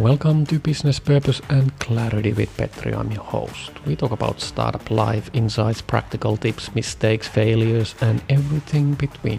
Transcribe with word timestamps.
Welcome 0.00 0.44
to 0.46 0.58
Business 0.58 0.98
Purpose 0.98 1.40
and 1.48 1.78
Clarity 1.78 2.32
with 2.32 2.56
Petri. 2.56 2.92
I'm 2.92 3.12
your 3.12 3.22
host. 3.22 3.70
We 3.86 3.94
talk 3.94 4.10
about 4.10 4.40
startup 4.40 4.90
life, 4.90 5.30
insights, 5.32 5.82
practical 5.82 6.36
tips, 6.36 6.74
mistakes, 6.74 7.28
failures, 7.28 7.94
and 8.00 8.20
everything 8.28 8.94
between. 8.94 9.38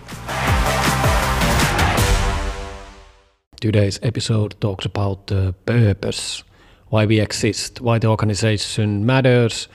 Today's 3.60 4.00
episode 4.02 4.56
talks 4.62 4.86
about 4.86 5.28
the 5.28 5.54
purpose, 5.66 6.42
why 6.88 7.06
we 7.06 7.20
exist, 7.20 7.82
why 7.82 8.00
the 8.00 8.08
organization 8.08 9.06
matters, 9.06 9.68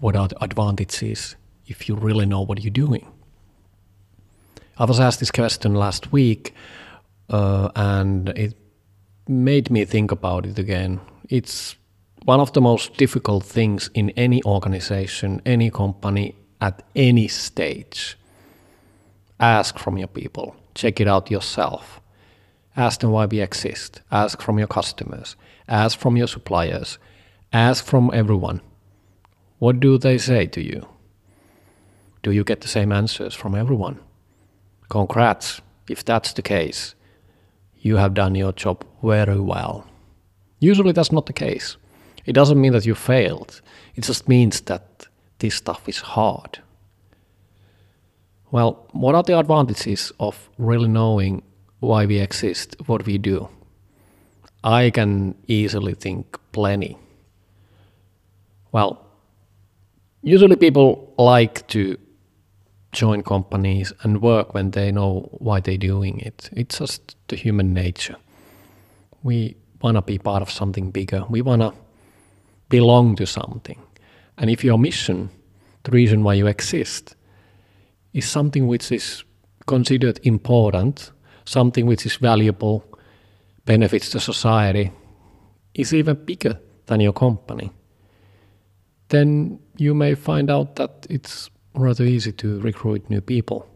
what 0.00 0.16
are 0.16 0.26
the 0.26 0.42
advantages 0.42 1.36
if 1.68 1.88
you 1.88 1.94
really 1.94 2.26
know 2.26 2.40
what 2.40 2.60
you're 2.60 2.72
doing. 2.72 3.06
I 4.78 4.84
was 4.84 4.98
asked 4.98 5.20
this 5.20 5.30
question 5.30 5.76
last 5.76 6.10
week, 6.10 6.54
uh, 7.30 7.70
and 7.76 8.30
it 8.30 8.56
made 9.28 9.70
me 9.70 9.84
think 9.84 10.12
about 10.12 10.46
it 10.46 10.58
again. 10.58 11.00
It's 11.28 11.76
one 12.24 12.40
of 12.40 12.52
the 12.52 12.60
most 12.60 12.96
difficult 12.96 13.44
things 13.44 13.90
in 13.94 14.10
any 14.10 14.42
organization, 14.44 15.42
any 15.44 15.70
company, 15.70 16.34
at 16.60 16.82
any 16.94 17.28
stage. 17.28 18.18
Ask 19.38 19.78
from 19.78 19.98
your 19.98 20.08
people, 20.08 20.56
check 20.74 21.00
it 21.00 21.08
out 21.08 21.30
yourself. 21.30 22.00
Ask 22.76 23.00
them 23.00 23.10
why 23.10 23.26
we 23.26 23.40
exist. 23.40 24.02
Ask 24.10 24.42
from 24.42 24.58
your 24.58 24.68
customers. 24.68 25.36
Ask 25.66 25.98
from 25.98 26.16
your 26.16 26.26
suppliers. 26.26 26.98
Ask 27.52 27.84
from 27.84 28.10
everyone. 28.12 28.60
What 29.58 29.80
do 29.80 29.96
they 29.96 30.18
say 30.18 30.46
to 30.46 30.62
you? 30.62 30.86
Do 32.22 32.32
you 32.32 32.44
get 32.44 32.60
the 32.60 32.68
same 32.68 32.92
answers 32.92 33.34
from 33.34 33.54
everyone? 33.54 33.98
Congrats, 34.90 35.62
if 35.88 36.04
that's 36.04 36.34
the 36.34 36.42
case 36.42 36.94
you 37.86 37.96
have 37.96 38.14
done 38.14 38.34
your 38.34 38.52
job 38.52 38.84
very 39.02 39.38
well. 39.38 39.86
Usually 40.58 40.92
that's 40.92 41.12
not 41.12 41.26
the 41.26 41.32
case. 41.32 41.76
It 42.24 42.32
doesn't 42.32 42.60
mean 42.60 42.72
that 42.72 42.84
you 42.84 42.94
failed, 42.94 43.60
it 43.94 44.04
just 44.04 44.28
means 44.28 44.60
that 44.62 45.06
this 45.38 45.54
stuff 45.54 45.88
is 45.88 45.98
hard. 45.98 46.58
Well, 48.50 48.88
what 48.92 49.14
are 49.14 49.22
the 49.22 49.38
advantages 49.38 50.12
of 50.18 50.48
really 50.58 50.88
knowing 50.88 51.42
why 51.80 52.06
we 52.06 52.18
exist, 52.18 52.76
what 52.86 53.06
we 53.06 53.18
do? 53.18 53.48
I 54.64 54.90
can 54.90 55.34
easily 55.46 55.94
think 55.94 56.38
plenty. 56.52 56.96
Well, 58.72 59.06
usually 60.22 60.56
people 60.56 61.14
like 61.18 61.66
to 61.68 61.98
join 62.92 63.22
companies 63.22 63.92
and 64.02 64.22
work 64.22 64.54
when 64.54 64.70
they 64.70 64.90
know 64.90 65.28
why 65.32 65.60
they're 65.60 65.76
doing 65.76 66.20
it. 66.20 66.48
It's 66.52 66.78
just 66.78 67.16
the 67.28 67.36
human 67.36 67.74
nature. 67.74 68.16
We 69.22 69.56
want 69.82 69.96
to 69.96 70.02
be 70.02 70.18
part 70.18 70.42
of 70.42 70.50
something 70.50 70.90
bigger. 70.90 71.24
We 71.28 71.42
want 71.42 71.62
to 71.62 71.72
belong 72.68 73.16
to 73.16 73.26
something. 73.26 73.82
And 74.38 74.50
if 74.50 74.64
your 74.64 74.78
mission, 74.78 75.30
the 75.84 75.90
reason 75.90 76.22
why 76.22 76.34
you 76.34 76.46
exist, 76.46 77.16
is 78.12 78.28
something 78.28 78.66
which 78.66 78.90
is 78.92 79.24
considered 79.66 80.20
important, 80.22 81.12
something 81.44 81.86
which 81.86 82.06
is 82.06 82.16
valuable, 82.16 82.84
benefits 83.64 84.10
the 84.10 84.20
society, 84.20 84.92
is 85.74 85.92
even 85.92 86.24
bigger 86.24 86.58
than 86.86 87.00
your 87.00 87.12
company, 87.12 87.70
then 89.08 89.58
you 89.76 89.94
may 89.94 90.14
find 90.14 90.50
out 90.50 90.76
that 90.76 91.06
it's 91.10 91.50
rather 91.76 92.04
easy 92.04 92.32
to 92.32 92.60
recruit 92.60 93.08
new 93.10 93.20
people, 93.20 93.68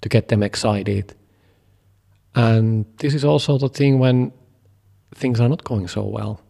to 0.00 0.08
get 0.08 0.28
them 0.28 0.42
excited. 0.42 1.14
And 2.34 2.86
this 2.98 3.14
is 3.14 3.24
also 3.24 3.58
the 3.58 3.68
thing 3.68 3.98
when 3.98 4.32
things 5.14 5.40
are 5.40 5.48
not 5.48 5.64
going 5.64 5.88
so 5.88 6.02
well. 6.02 6.40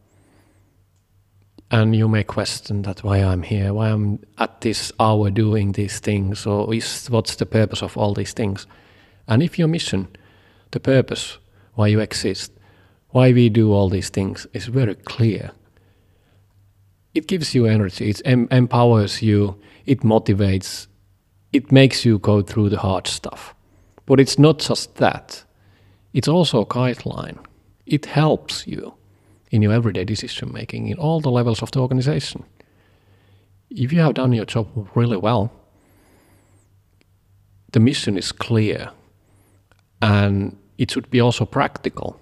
And 1.72 1.94
you 1.94 2.08
may 2.08 2.24
question 2.24 2.82
that 2.82 3.04
why 3.04 3.18
I'm 3.18 3.42
here, 3.42 3.72
why 3.72 3.90
I'm 3.90 4.18
at 4.38 4.60
this 4.60 4.90
hour 4.98 5.30
doing 5.30 5.72
these 5.72 6.00
things, 6.00 6.44
or 6.44 6.74
is 6.74 7.06
what's 7.08 7.36
the 7.36 7.46
purpose 7.46 7.82
of 7.82 7.96
all 7.96 8.12
these 8.12 8.32
things? 8.32 8.66
And 9.28 9.42
if 9.42 9.58
your 9.58 9.68
mission, 9.68 10.08
the 10.72 10.80
purpose, 10.80 11.38
why 11.74 11.86
you 11.86 12.00
exist, 12.00 12.52
why 13.10 13.32
we 13.32 13.48
do 13.48 13.72
all 13.72 13.88
these 13.88 14.08
things 14.08 14.46
is 14.52 14.66
very 14.66 14.96
clear, 14.96 15.52
it 17.14 17.26
gives 17.26 17.54
you 17.54 17.66
energy, 17.66 18.10
it 18.10 18.22
em- 18.24 18.48
empowers 18.50 19.22
you, 19.22 19.56
it 19.86 20.00
motivates, 20.00 20.86
it 21.52 21.72
makes 21.72 22.04
you 22.04 22.18
go 22.18 22.42
through 22.42 22.68
the 22.68 22.78
hard 22.78 23.06
stuff. 23.06 23.54
But 24.06 24.20
it's 24.20 24.38
not 24.38 24.58
just 24.58 24.96
that, 24.96 25.44
it's 26.12 26.28
also 26.28 26.60
a 26.60 26.66
guideline. 26.66 27.38
It 27.86 28.06
helps 28.06 28.66
you 28.66 28.94
in 29.50 29.62
your 29.62 29.72
everyday 29.72 30.04
decision 30.04 30.52
making 30.52 30.88
in 30.88 30.98
all 30.98 31.20
the 31.20 31.30
levels 31.30 31.62
of 31.62 31.70
the 31.72 31.80
organization. 31.80 32.44
If 33.70 33.92
you 33.92 34.00
have 34.00 34.14
done 34.14 34.32
your 34.32 34.44
job 34.44 34.68
really 34.94 35.16
well, 35.16 35.52
the 37.72 37.80
mission 37.80 38.16
is 38.16 38.32
clear 38.32 38.90
and 40.02 40.56
it 40.78 40.90
should 40.90 41.10
be 41.10 41.20
also 41.20 41.44
practical. 41.44 42.18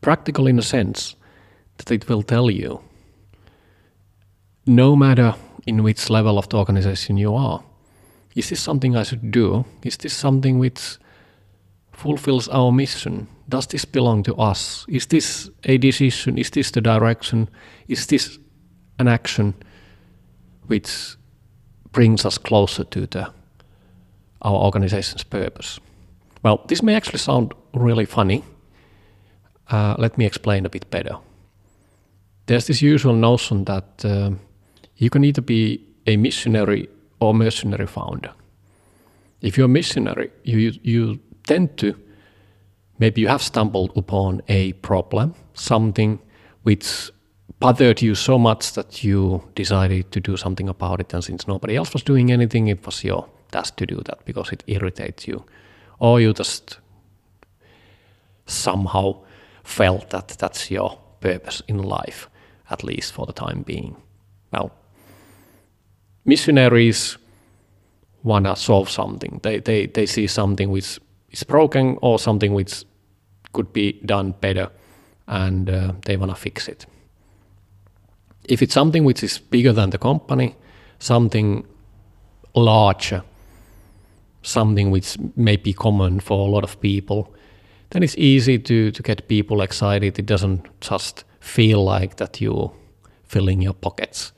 Practical 0.00 0.46
in 0.46 0.58
a 0.58 0.62
sense 0.62 1.14
that 1.78 1.90
it 1.90 2.08
will 2.08 2.22
tell 2.22 2.50
you 2.50 2.80
no 4.66 4.96
matter 4.96 5.34
in 5.66 5.82
which 5.82 6.10
level 6.10 6.38
of 6.38 6.48
the 6.48 6.56
organization 6.56 7.16
you 7.16 7.34
are. 7.34 7.62
Is 8.34 8.48
this 8.48 8.60
something 8.60 8.96
I 8.96 9.02
should 9.02 9.30
do? 9.30 9.64
Is 9.82 9.96
this 9.96 10.12
something 10.12 10.58
which 10.58 10.98
fulfills 11.92 12.48
our 12.48 12.72
mission? 12.72 13.28
Does 13.48 13.66
this 13.66 13.84
belong 13.84 14.22
to 14.24 14.34
us? 14.36 14.86
Is 14.88 15.06
this 15.06 15.50
a 15.64 15.78
decision? 15.78 16.38
Is 16.38 16.50
this 16.50 16.70
the 16.70 16.80
direction? 16.80 17.48
Is 17.88 18.06
this 18.06 18.38
an 18.98 19.08
action 19.08 19.54
which 20.66 21.16
brings 21.92 22.24
us 22.24 22.38
closer 22.38 22.84
to 22.84 23.06
the, 23.06 23.30
our 24.40 24.64
organization's 24.64 25.24
purpose? 25.24 25.78
Well, 26.42 26.64
this 26.68 26.82
may 26.82 26.94
actually 26.94 27.18
sound 27.18 27.52
really 27.74 28.06
funny. 28.06 28.42
Uh, 29.70 29.94
let 29.98 30.18
me 30.18 30.26
explain 30.26 30.66
a 30.66 30.70
bit 30.70 30.90
better. 30.90 31.18
There's 32.46 32.66
this 32.66 32.82
usual 32.82 33.14
notion 33.14 33.64
that 33.64 34.04
uh, 34.04 34.30
you 35.02 35.10
can 35.10 35.24
either 35.24 35.42
be 35.42 35.84
a 36.06 36.16
missionary 36.16 36.88
or 37.18 37.34
mercenary 37.34 37.88
founder. 37.88 38.32
If 39.40 39.58
you're 39.58 39.64
a 39.64 39.78
missionary, 39.80 40.30
you, 40.44 40.72
you 40.84 41.18
tend 41.44 41.76
to, 41.78 41.98
maybe 43.00 43.20
you 43.20 43.26
have 43.26 43.42
stumbled 43.42 43.90
upon 43.96 44.42
a 44.46 44.74
problem, 44.74 45.34
something 45.54 46.20
which 46.62 47.10
bothered 47.58 48.00
you 48.00 48.14
so 48.14 48.38
much 48.38 48.74
that 48.74 49.02
you 49.02 49.42
decided 49.56 50.12
to 50.12 50.20
do 50.20 50.36
something 50.36 50.68
about 50.68 51.00
it. 51.00 51.12
And 51.12 51.24
since 51.24 51.48
nobody 51.48 51.74
else 51.74 51.92
was 51.92 52.04
doing 52.04 52.30
anything, 52.30 52.68
it 52.68 52.86
was 52.86 53.02
your 53.02 53.28
task 53.50 53.74
to 53.78 53.86
do 53.86 54.02
that 54.04 54.24
because 54.24 54.52
it 54.52 54.62
irritates 54.68 55.26
you. 55.26 55.44
Or 55.98 56.20
you 56.20 56.32
just 56.32 56.78
somehow 58.46 59.24
felt 59.64 60.10
that 60.10 60.28
that's 60.28 60.70
your 60.70 60.96
purpose 61.18 61.60
in 61.66 61.78
life, 61.78 62.28
at 62.70 62.84
least 62.84 63.12
for 63.12 63.26
the 63.26 63.32
time 63.32 63.62
being. 63.62 63.96
Well, 64.52 64.70
missionaries 66.24 67.18
want 68.22 68.46
to 68.46 68.56
solve 68.56 68.88
something. 68.88 69.40
They, 69.42 69.58
they, 69.58 69.86
they 69.86 70.06
see 70.06 70.26
something 70.26 70.70
which 70.70 70.98
is 71.30 71.42
broken 71.42 71.98
or 72.02 72.18
something 72.18 72.54
which 72.54 72.84
could 73.52 73.72
be 73.72 74.00
done 74.04 74.32
better 74.40 74.70
and 75.26 75.68
uh, 75.68 75.92
they 76.04 76.16
want 76.16 76.30
to 76.30 76.36
fix 76.36 76.68
it. 76.68 76.86
If 78.44 78.62
it's 78.62 78.74
something 78.74 79.04
which 79.04 79.22
is 79.22 79.38
bigger 79.38 79.72
than 79.72 79.90
the 79.90 79.98
company, 79.98 80.56
something 80.98 81.66
larger, 82.54 83.22
something 84.42 84.90
which 84.90 85.16
may 85.36 85.56
be 85.56 85.72
common 85.72 86.20
for 86.20 86.46
a 86.46 86.50
lot 86.50 86.64
of 86.64 86.80
people, 86.80 87.32
then 87.90 88.02
it's 88.02 88.16
easy 88.16 88.58
to, 88.58 88.90
to 88.90 89.02
get 89.02 89.28
people 89.28 89.60
excited. 89.60 90.18
It 90.18 90.26
doesn't 90.26 90.66
just 90.80 91.24
feel 91.40 91.84
like 91.84 92.16
that 92.16 92.40
you're 92.40 92.72
filling 93.24 93.62
your 93.62 93.74
pockets 93.74 94.32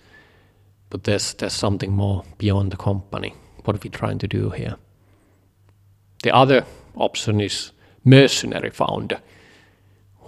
but 0.94 1.02
there's 1.02 1.34
there's 1.34 1.52
something 1.52 1.90
more 1.90 2.22
beyond 2.38 2.70
the 2.70 2.76
company. 2.76 3.34
What 3.64 3.74
are 3.74 3.80
we 3.82 3.90
trying 3.90 4.18
to 4.18 4.28
do 4.28 4.50
here? 4.50 4.76
The 6.22 6.32
other 6.32 6.64
option 6.94 7.40
is 7.40 7.72
mercenary 8.04 8.70
founder 8.70 9.20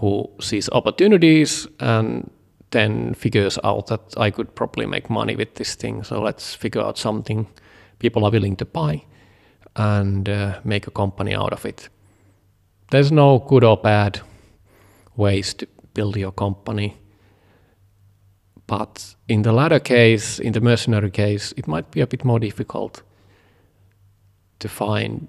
who 0.00 0.28
sees 0.40 0.68
opportunities 0.70 1.68
and 1.78 2.32
then 2.72 3.14
figures 3.14 3.60
out 3.62 3.86
that 3.86 4.14
I 4.16 4.32
could 4.32 4.56
probably 4.56 4.86
make 4.86 5.08
money 5.08 5.36
with 5.36 5.54
this 5.54 5.76
thing. 5.76 6.02
So 6.02 6.20
let's 6.20 6.56
figure 6.56 6.82
out 6.82 6.98
something 6.98 7.46
people 8.00 8.24
are 8.24 8.32
willing 8.32 8.56
to 8.56 8.64
buy 8.64 9.04
and 9.76 10.28
uh, 10.28 10.58
make 10.64 10.88
a 10.88 10.90
company 10.90 11.32
out 11.32 11.52
of 11.52 11.64
it. 11.64 11.88
There's 12.90 13.12
no 13.12 13.38
good 13.38 13.62
or 13.62 13.76
bad 13.76 14.20
ways 15.14 15.54
to 15.54 15.68
build 15.94 16.16
your 16.16 16.32
company. 16.32 16.96
But 18.66 19.14
in 19.28 19.42
the 19.42 19.52
latter 19.52 19.80
case, 19.80 20.38
in 20.38 20.52
the 20.52 20.60
mercenary 20.60 21.10
case, 21.10 21.52
it 21.56 21.68
might 21.68 21.90
be 21.90 22.00
a 22.00 22.06
bit 22.06 22.24
more 22.24 22.40
difficult 22.40 23.02
to 24.58 24.68
find 24.68 25.28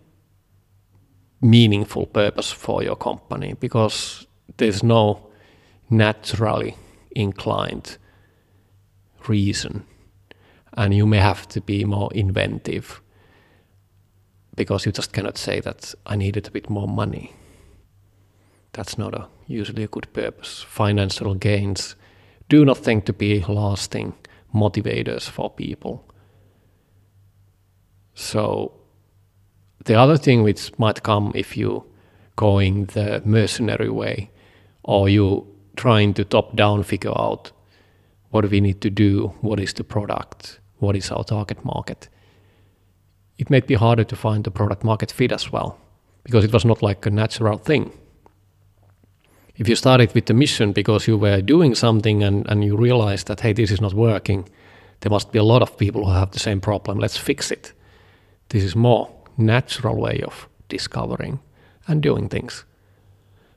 meaningful 1.42 2.08
purpose 2.08 2.52
for 2.52 2.84
your 2.84 2.96
company 2.96 3.54
because 3.60 4.28
There's 4.56 4.82
no 4.82 5.28
naturally 5.90 6.76
inclined 7.12 7.98
reason. 9.28 9.86
And 10.74 10.94
you 10.94 11.06
may 11.06 11.20
have 11.20 11.48
to 11.50 11.62
be 11.62 11.84
more 11.86 12.10
inventive 12.14 13.02
because 14.56 14.86
you 14.86 14.92
just 14.92 15.14
cannot 15.14 15.38
say 15.38 15.60
that 15.62 15.94
I 16.06 16.16
needed 16.16 16.48
a 16.48 16.52
bit 16.52 16.70
more 16.70 16.88
money. 16.88 17.34
That's 18.74 18.98
not 18.98 19.14
a, 19.14 19.28
usually 19.48 19.84
a 19.84 19.88
good 19.88 20.12
purpose. 20.14 20.64
Financial 20.64 21.34
gains 21.36 21.96
do 22.50 22.66
not 22.66 22.78
think 22.78 23.06
to 23.06 23.14
be 23.14 23.44
lasting 23.48 24.14
motivators 24.54 25.30
for 25.30 25.50
people. 25.50 26.04
So 28.14 28.74
the 29.86 29.96
other 29.96 30.18
thing 30.18 30.44
which 30.44 30.72
might 30.80 31.04
come 31.04 31.32
if 31.36 31.56
you 31.58 31.86
going 32.36 32.86
the 32.86 33.22
mercenary 33.26 33.90
way 33.90 34.30
or 34.84 35.10
you 35.10 35.46
trying 35.76 36.14
to 36.14 36.24
top 36.24 36.56
down 36.56 36.84
figure 36.84 37.18
out 37.18 37.52
what 38.30 38.50
we 38.50 38.62
need 38.62 38.82
to 38.82 38.90
do, 38.90 39.34
what 39.42 39.60
is 39.60 39.74
the 39.74 39.84
product, 39.84 40.60
what 40.80 40.96
is 40.96 41.12
our 41.12 41.24
target 41.24 41.64
market. 41.64 42.10
It 43.38 43.50
may 43.50 43.60
be 43.60 43.76
harder 43.76 44.04
to 44.04 44.16
find 44.16 44.44
the 44.44 44.52
product 44.52 44.84
market 44.84 45.12
fit 45.12 45.32
as 45.32 45.52
well 45.52 45.78
because 46.24 46.44
it 46.44 46.54
was 46.54 46.66
not 46.66 46.82
like 46.82 47.06
a 47.06 47.10
natural 47.10 47.58
thing. 47.58 47.92
If 49.58 49.68
you 49.68 49.76
started 49.76 50.14
with 50.14 50.28
the 50.28 50.34
mission 50.34 50.72
because 50.72 51.08
you 51.08 51.18
were 51.18 51.42
doing 51.42 51.74
something 51.74 52.24
and, 52.24 52.48
and 52.48 52.64
you 52.64 52.78
realized 52.78 53.28
that, 53.28 53.40
hey, 53.40 53.54
this 53.54 53.72
is 53.72 53.82
not 53.82 53.94
working, 53.94 54.48
there 55.00 55.10
must 55.10 55.32
be 55.32 55.40
a 55.40 55.44
lot 55.44 55.62
of 55.62 55.78
people 55.78 56.06
who 56.06 56.12
have 56.12 56.32
the 56.32 56.40
same 56.40 56.62
problem, 56.62 57.00
let's 57.00 57.18
fix 57.18 57.52
it. 57.52 57.74
This 58.50 58.64
is 58.64 58.76
more 58.76 59.12
natural 59.38 60.00
way 60.00 60.22
of 60.22 60.48
discovering 60.70 61.40
and 61.88 62.04
doing 62.04 62.30
things. 62.30 62.66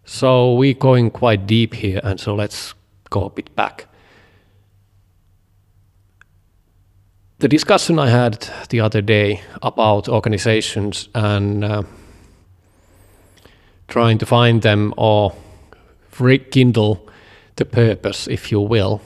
So 0.05 0.55
we're 0.55 0.75
going 0.75 1.11
quite 1.11 1.47
deep 1.47 1.75
here, 1.75 2.00
and 2.02 2.19
so 2.19 2.35
let's 2.35 2.75
go 3.11 3.25
a 3.25 3.31
bit 3.31 3.55
back. 3.55 3.87
The 7.38 7.49
discussion 7.49 7.99
I 7.99 8.08
had 8.08 8.49
the 8.70 8.81
other 8.81 9.00
day 9.00 9.43
about 9.62 10.08
organizations 10.08 11.08
and 11.14 11.64
uh, 11.64 11.82
trying 13.88 14.19
to 14.19 14.26
find 14.26 14.62
them 14.62 14.93
or 14.97 15.35
rekindle 16.20 17.08
the 17.56 17.64
purpose, 17.64 18.26
if 18.26 18.50
you 18.52 18.61
will. 18.61 19.00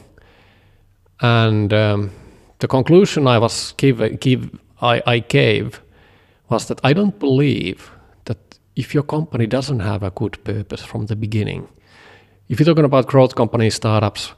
And 1.20 1.72
um, 1.72 2.10
the 2.58 2.68
conclusion 2.68 3.26
I 3.26 3.38
was 3.38 3.72
give, 3.76 4.20
give 4.20 4.50
I, 4.80 5.02
I 5.06 5.18
gave 5.20 5.80
was 6.48 6.68
that 6.68 6.80
I 6.84 6.92
don't 6.92 7.18
believe 7.18 7.90
that 8.24 8.58
if 8.76 8.94
your 8.94 9.02
company 9.02 9.46
doesn't 9.46 9.80
have 9.80 10.02
a 10.02 10.10
good 10.10 10.42
purpose 10.44 10.82
from 10.82 11.06
the 11.06 11.16
beginning, 11.16 11.68
if 12.48 12.60
you're 12.60 12.66
talking 12.66 12.84
about 12.84 13.06
growth 13.06 13.34
companies, 13.34 13.74
startups, 13.74 14.32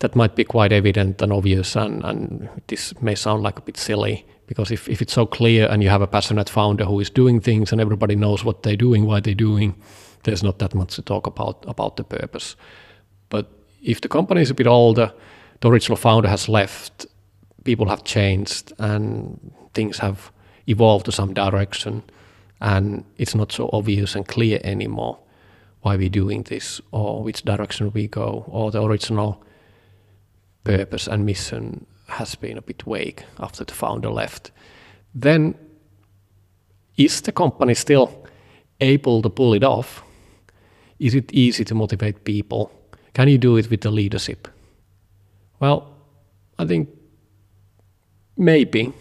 that 0.00 0.14
might 0.14 0.36
be 0.36 0.44
quite 0.44 0.72
evident 0.72 1.20
and 1.20 1.32
obvious, 1.32 1.76
and, 1.76 2.04
and 2.04 2.48
this 2.68 3.00
may 3.02 3.14
sound 3.14 3.42
like 3.42 3.58
a 3.58 3.62
bit 3.62 3.76
silly 3.76 4.24
because 4.46 4.70
if, 4.70 4.88
if 4.88 5.02
it's 5.02 5.12
so 5.12 5.26
clear 5.26 5.68
and 5.70 5.82
you 5.82 5.90
have 5.90 6.00
a 6.00 6.06
passionate 6.06 6.48
founder 6.48 6.84
who 6.84 7.00
is 7.00 7.10
doing 7.10 7.40
things 7.40 7.70
and 7.70 7.80
everybody 7.80 8.16
knows 8.16 8.44
what 8.44 8.62
they're 8.62 8.76
doing, 8.76 9.04
why 9.04 9.20
they're 9.20 9.34
doing, 9.34 9.74
there's 10.22 10.42
not 10.42 10.58
that 10.58 10.74
much 10.74 10.94
to 10.96 11.02
talk 11.02 11.26
about 11.26 11.64
about 11.66 11.96
the 11.96 12.04
purpose. 12.04 12.56
But 13.28 13.50
if 13.82 14.00
the 14.00 14.08
company 14.08 14.42
is 14.42 14.50
a 14.50 14.54
bit 14.54 14.66
older, 14.66 15.12
the 15.60 15.68
original 15.68 15.96
founder 15.96 16.28
has 16.28 16.48
left, 16.48 17.06
people 17.64 17.88
have 17.88 18.04
changed, 18.04 18.72
and 18.78 19.52
things 19.74 19.98
have 19.98 20.32
evolved 20.66 21.06
to 21.06 21.12
some 21.12 21.34
direction 21.34 22.02
and 22.60 23.04
it's 23.16 23.34
not 23.34 23.52
so 23.52 23.70
obvious 23.72 24.14
and 24.14 24.26
clear 24.26 24.60
anymore 24.64 25.18
why 25.82 25.96
we're 25.96 26.08
doing 26.08 26.42
this 26.44 26.80
or 26.90 27.22
which 27.22 27.42
direction 27.42 27.90
we 27.92 28.06
go 28.08 28.44
or 28.48 28.70
the 28.70 28.82
original 28.82 29.42
purpose 30.64 31.06
and 31.06 31.24
mission 31.24 31.86
has 32.08 32.34
been 32.34 32.58
a 32.58 32.62
bit 32.62 32.82
vague 32.82 33.22
after 33.38 33.64
the 33.64 33.72
founder 33.72 34.10
left 34.10 34.50
then 35.14 35.54
is 36.96 37.20
the 37.22 37.32
company 37.32 37.74
still 37.74 38.26
able 38.80 39.22
to 39.22 39.30
pull 39.30 39.54
it 39.54 39.64
off 39.64 40.02
is 40.98 41.14
it 41.14 41.32
easy 41.32 41.64
to 41.64 41.74
motivate 41.74 42.24
people 42.24 42.70
can 43.14 43.28
you 43.28 43.38
do 43.38 43.56
it 43.56 43.70
with 43.70 43.80
the 43.80 43.90
leadership 43.90 44.48
well 45.60 45.94
i 46.58 46.66
think 46.66 46.88
maybe 48.36 48.92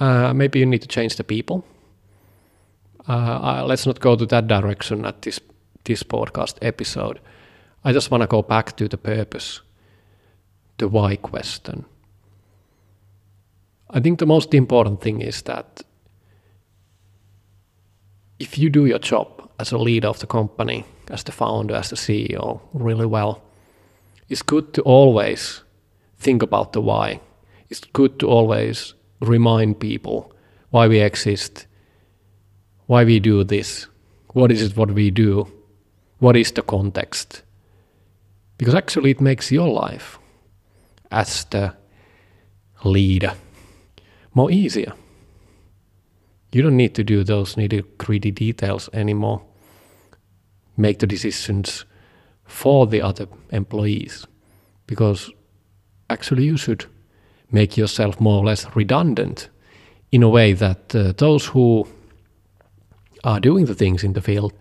uh, 0.00 0.32
maybe 0.32 0.60
you 0.60 0.66
need 0.66 0.82
to 0.82 0.88
change 0.88 1.16
the 1.16 1.24
people. 1.24 1.64
Uh, 3.08 3.64
let's 3.66 3.86
not 3.86 4.00
go 4.00 4.16
to 4.16 4.26
that 4.26 4.46
direction 4.46 5.04
at 5.04 5.22
this 5.22 5.40
this 5.84 6.02
podcast 6.02 6.58
episode. 6.60 7.20
I 7.84 7.92
just 7.92 8.10
want 8.10 8.22
to 8.22 8.26
go 8.26 8.42
back 8.42 8.76
to 8.76 8.88
the 8.88 8.98
purpose, 8.98 9.62
the 10.76 10.88
why 10.88 11.16
question. 11.16 11.84
I 13.90 14.00
think 14.00 14.18
the 14.18 14.26
most 14.26 14.52
important 14.52 15.00
thing 15.00 15.22
is 15.22 15.42
that 15.42 15.82
if 18.38 18.58
you 18.58 18.68
do 18.68 18.84
your 18.84 18.98
job 18.98 19.47
as 19.58 19.72
a 19.72 19.78
leader 19.78 20.08
of 20.08 20.20
the 20.20 20.26
company, 20.26 20.84
as 21.10 21.24
the 21.24 21.32
founder, 21.32 21.74
as 21.74 21.90
the 21.90 21.96
CEO, 21.96 22.60
really 22.72 23.06
well, 23.06 23.42
it's 24.28 24.42
good 24.42 24.72
to 24.74 24.82
always 24.82 25.62
think 26.18 26.42
about 26.42 26.72
the 26.72 26.80
why. 26.80 27.20
It's 27.68 27.80
good 27.80 28.18
to 28.20 28.28
always 28.28 28.94
remind 29.20 29.80
people 29.80 30.32
why 30.70 30.86
we 30.86 31.00
exist, 31.00 31.66
why 32.86 33.04
we 33.04 33.20
do 33.20 33.44
this, 33.44 33.86
what 34.28 34.52
is 34.52 34.62
it 34.62 34.76
what 34.76 34.90
we 34.90 35.10
do, 35.10 35.50
what 36.18 36.36
is 36.36 36.52
the 36.52 36.62
context. 36.62 37.42
Because 38.58 38.74
actually, 38.74 39.10
it 39.10 39.20
makes 39.20 39.52
your 39.52 39.68
life 39.68 40.18
as 41.10 41.44
the 41.44 41.74
leader 42.84 43.34
more 44.34 44.50
easier. 44.50 44.92
You 46.52 46.62
don't 46.62 46.76
need 46.76 46.94
to 46.94 47.04
do 47.04 47.24
those 47.24 47.54
nitty 47.56 47.84
gritty 47.98 48.30
details 48.30 48.88
anymore. 48.92 49.42
Make 50.78 51.00
the 51.00 51.06
decisions 51.06 51.84
for 52.44 52.86
the 52.86 53.02
other 53.02 53.26
employees 53.50 54.26
because 54.86 55.30
actually 56.08 56.44
you 56.44 56.56
should 56.56 56.86
make 57.50 57.76
yourself 57.76 58.20
more 58.20 58.40
or 58.40 58.44
less 58.44 58.64
redundant 58.74 59.50
in 60.10 60.22
a 60.22 60.28
way 60.28 60.54
that 60.54 60.94
uh, 60.94 61.12
those 61.18 61.46
who 61.46 61.86
are 63.24 63.40
doing 63.40 63.66
the 63.66 63.74
things 63.74 64.02
in 64.02 64.14
the 64.14 64.22
field 64.22 64.52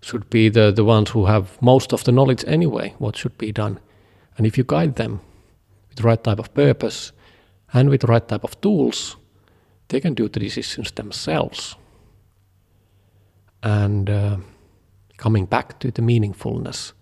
should 0.00 0.28
be 0.28 0.50
the, 0.50 0.70
the 0.70 0.84
ones 0.84 1.10
who 1.10 1.26
have 1.26 1.60
most 1.62 1.92
of 1.92 2.04
the 2.04 2.12
knowledge 2.12 2.44
anyway, 2.46 2.94
what 2.98 3.16
should 3.16 3.36
be 3.38 3.52
done. 3.52 3.80
And 4.36 4.46
if 4.46 4.58
you 4.58 4.64
guide 4.64 4.96
them 4.96 5.20
with 5.88 5.98
the 5.98 6.02
right 6.02 6.22
type 6.22 6.38
of 6.38 6.52
purpose 6.52 7.12
and 7.72 7.88
with 7.88 8.02
the 8.02 8.06
right 8.06 8.26
type 8.26 8.44
of 8.44 8.60
tools, 8.60 9.16
they 9.88 10.00
can 10.00 10.14
do 10.14 10.28
the 10.28 10.40
decisions 10.40 10.92
themselves. 10.92 11.76
And 13.62 14.10
uh, 14.10 14.36
coming 15.16 15.46
back 15.46 15.78
to 15.80 15.90
the 15.90 16.02
meaningfulness, 16.02 16.92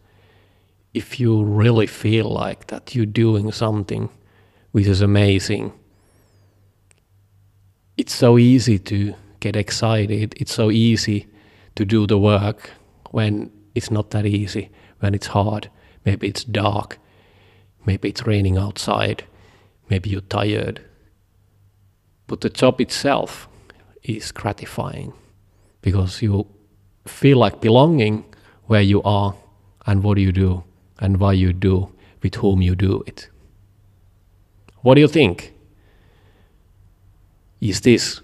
if 0.94 1.18
you 1.18 1.42
really 1.42 1.86
feel 1.86 2.28
like 2.28 2.66
that 2.66 2.94
you're 2.94 3.06
doing 3.06 3.50
something 3.52 4.10
which 4.72 4.86
is 4.86 5.00
amazing. 5.00 5.72
It's 7.96 8.14
so 8.14 8.38
easy 8.38 8.78
to 8.78 9.14
get 9.40 9.54
excited. 9.54 10.34
It's 10.38 10.52
so 10.52 10.70
easy 10.70 11.28
to 11.76 11.84
do 11.84 12.06
the 12.06 12.18
work 12.18 12.70
when 13.10 13.50
it's 13.74 13.90
not 13.90 14.10
that 14.10 14.26
easy, 14.26 14.70
when 15.00 15.14
it's 15.14 15.28
hard. 15.28 15.70
Maybe 16.04 16.28
it's 16.28 16.44
dark. 16.44 16.98
Maybe 17.84 18.08
it's 18.08 18.26
raining 18.26 18.56
outside. 18.56 19.24
Maybe 19.88 20.10
you're 20.10 20.22
tired. 20.22 20.80
But 22.26 22.40
the 22.40 22.50
job 22.50 22.80
itself 22.80 23.48
is 24.02 24.32
gratifying 24.32 25.12
because 25.82 26.22
you 26.22 26.46
feel 27.06 27.38
like 27.38 27.60
belonging 27.60 28.24
where 28.66 28.82
you 28.82 29.02
are 29.02 29.34
and 29.86 30.02
what 30.02 30.18
you 30.18 30.32
do 30.32 30.64
and 30.98 31.18
why 31.18 31.32
you 31.32 31.52
do 31.52 31.92
with 32.22 32.36
whom 32.36 32.62
you 32.62 32.74
do 32.74 33.02
it. 33.06 33.28
What 34.82 34.94
do 34.94 35.00
you 35.00 35.08
think? 35.08 35.52
Is 37.60 37.80
this 37.80 38.20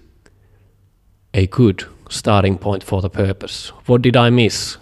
a 1.33 1.47
good 1.47 1.85
starting 2.09 2.57
point 2.57 2.83
for 2.83 3.01
the 3.01 3.09
purpose? 3.09 3.69
What 3.85 4.01
did 4.01 4.17
I 4.17 4.29
miss? 4.29 4.77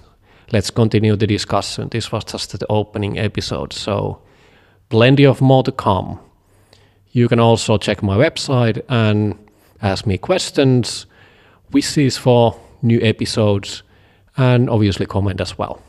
Let's 0.52 0.72
continue 0.72 1.16
the 1.16 1.28
discussion. 1.28 1.90
This 1.90 2.12
was 2.12 2.24
just 2.24 2.58
the 2.58 2.66
opening 2.70 3.20
episode, 3.20 3.74
so 3.74 4.22
plenty 4.90 5.26
of 5.26 5.42
more 5.42 5.64
to 5.64 5.72
come. 5.72 6.20
You 7.12 7.28
can 7.28 7.40
also 7.40 7.78
check 7.78 8.02
my 8.02 8.16
website 8.16 8.82
and 8.88 9.38
ask 9.82 10.06
me 10.06 10.18
questions, 10.18 11.06
wishes 11.72 12.18
for 12.18 12.60
new 12.82 13.00
episodes, 13.02 13.84
and 14.38 14.70
obviously 14.70 15.06
comment 15.06 15.42
as 15.42 15.58
well. 15.58 15.82